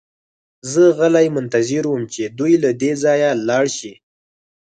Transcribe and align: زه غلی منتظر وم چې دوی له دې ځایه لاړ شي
زه 0.71 0.83
غلی 0.97 1.27
منتظر 1.35 1.83
وم 1.87 2.03
چې 2.13 2.23
دوی 2.37 2.53
له 2.63 2.71
دې 2.81 2.91
ځایه 3.03 3.29
لاړ 3.47 3.65
شي 3.77 3.93